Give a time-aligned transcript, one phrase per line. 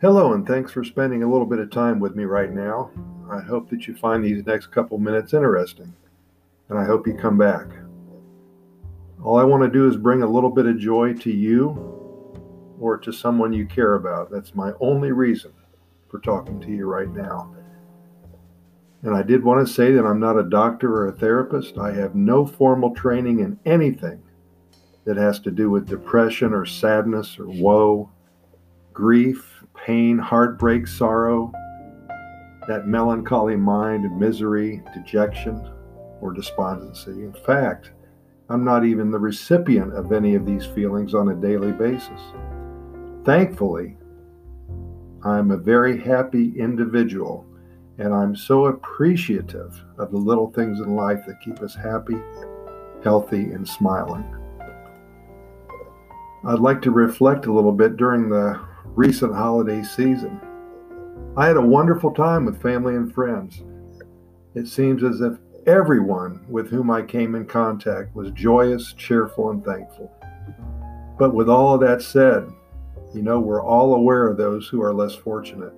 [0.00, 2.90] Hello, and thanks for spending a little bit of time with me right now.
[3.30, 5.94] I hope that you find these next couple minutes interesting,
[6.70, 7.66] and I hope you come back.
[9.22, 11.68] All I want to do is bring a little bit of joy to you
[12.80, 14.30] or to someone you care about.
[14.30, 15.52] That's my only reason
[16.08, 17.54] for talking to you right now.
[19.02, 21.76] And I did want to say that I'm not a doctor or a therapist.
[21.76, 24.22] I have no formal training in anything
[25.04, 28.10] that has to do with depression or sadness or woe,
[28.94, 29.58] grief,
[29.90, 31.52] pain, heartbreak, sorrow,
[32.68, 35.68] that melancholy mind, misery, dejection,
[36.20, 37.10] or despondency.
[37.10, 37.90] In fact,
[38.48, 42.20] I'm not even the recipient of any of these feelings on a daily basis.
[43.24, 43.96] Thankfully,
[45.24, 47.44] I'm a very happy individual,
[47.98, 52.18] and I'm so appreciative of the little things in life that keep us happy,
[53.02, 54.24] healthy, and smiling.
[56.44, 60.40] I'd like to reflect a little bit during the recent holiday season.
[61.36, 63.62] I had a wonderful time with family and friends.
[64.54, 69.64] It seems as if everyone with whom I came in contact was joyous, cheerful, and
[69.64, 70.12] thankful.
[71.18, 72.50] But with all of that said,
[73.14, 75.72] you know, we're all aware of those who are less fortunate,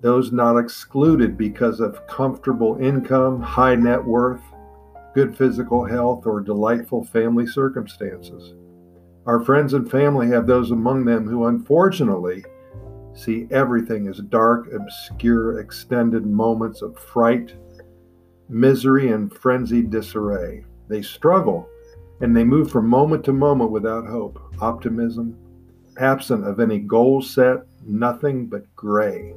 [0.00, 4.42] those not excluded because of comfortable income, high net worth,
[5.14, 8.54] good physical health, or delightful family circumstances.
[9.26, 12.44] Our friends and family have those among them who unfortunately
[13.12, 17.52] see everything as dark, obscure, extended moments of fright,
[18.48, 20.64] misery, and frenzied disarray.
[20.86, 21.68] They struggle
[22.20, 25.36] and they move from moment to moment without hope, optimism,
[25.98, 29.34] absent of any goal set, nothing but gray.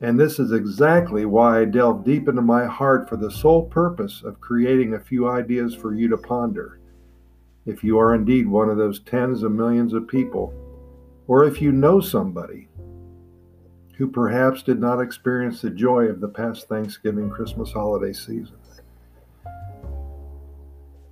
[0.00, 4.22] And this is exactly why I delve deep into my heart for the sole purpose
[4.24, 6.80] of creating a few ideas for you to ponder
[7.66, 10.52] if you are indeed one of those tens of millions of people,
[11.26, 12.68] or if you know somebody
[13.96, 18.56] who perhaps did not experience the joy of the past Thanksgiving Christmas holiday season.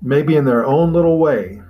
[0.01, 1.63] Maybe in their own little way,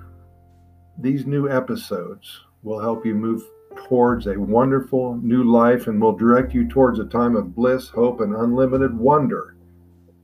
[0.99, 3.43] these new episodes will help you move
[3.77, 8.21] towards a wonderful new life and will direct you towards a time of bliss, hope,
[8.21, 9.57] and unlimited wonder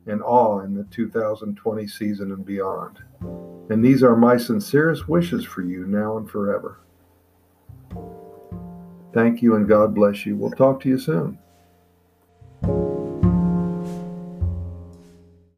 [0.09, 2.99] and awe in the 2020 season and beyond.
[3.71, 6.81] And these are my sincerest wishes for you now and forever.
[9.13, 10.37] Thank you and God bless you.
[10.37, 11.39] We'll talk to you soon.